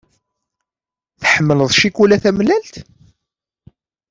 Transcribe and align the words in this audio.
Tḥemmleḍ 1.21 1.69
ccikula 1.73 2.17
tamellalt? 2.23 2.75